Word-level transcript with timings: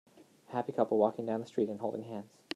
A 0.49 0.53
happy 0.53 0.71
couple 0.71 0.97
walking 0.97 1.27
down 1.27 1.41
the 1.41 1.45
street 1.45 1.69
and 1.69 1.79
holding 1.79 2.01
hands. 2.01 2.31